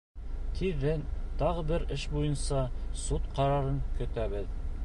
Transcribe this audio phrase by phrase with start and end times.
[0.59, 1.03] Тиҙҙән
[1.43, 2.65] тағы бер эш буйынса
[3.05, 4.53] суд ҡарарын көтәбеҙ.